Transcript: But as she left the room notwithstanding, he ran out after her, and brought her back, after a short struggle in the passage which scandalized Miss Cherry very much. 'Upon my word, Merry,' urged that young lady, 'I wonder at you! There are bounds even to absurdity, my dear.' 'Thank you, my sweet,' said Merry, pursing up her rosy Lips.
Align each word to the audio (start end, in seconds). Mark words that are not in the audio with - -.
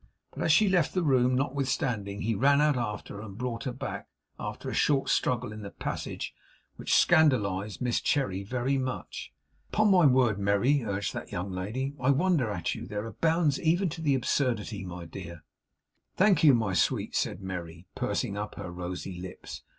But 0.33 0.41
as 0.41 0.51
she 0.51 0.67
left 0.67 0.95
the 0.95 1.03
room 1.03 1.35
notwithstanding, 1.35 2.21
he 2.21 2.33
ran 2.33 2.59
out 2.59 2.75
after 2.75 3.17
her, 3.17 3.21
and 3.21 3.37
brought 3.37 3.65
her 3.65 3.71
back, 3.71 4.07
after 4.39 4.67
a 4.67 4.73
short 4.73 5.09
struggle 5.09 5.51
in 5.51 5.61
the 5.61 5.69
passage 5.69 6.33
which 6.75 6.95
scandalized 6.95 7.81
Miss 7.83 8.01
Cherry 8.01 8.41
very 8.41 8.79
much. 8.79 9.31
'Upon 9.71 9.91
my 9.91 10.07
word, 10.07 10.39
Merry,' 10.39 10.83
urged 10.83 11.13
that 11.13 11.31
young 11.31 11.51
lady, 11.51 11.93
'I 11.99 12.09
wonder 12.13 12.49
at 12.49 12.73
you! 12.73 12.87
There 12.87 13.05
are 13.05 13.13
bounds 13.13 13.61
even 13.61 13.89
to 13.89 14.15
absurdity, 14.15 14.83
my 14.83 15.05
dear.' 15.05 15.43
'Thank 16.17 16.43
you, 16.43 16.55
my 16.55 16.73
sweet,' 16.73 17.15
said 17.15 17.43
Merry, 17.43 17.85
pursing 17.93 18.35
up 18.35 18.55
her 18.55 18.71
rosy 18.71 19.21
Lips. 19.21 19.61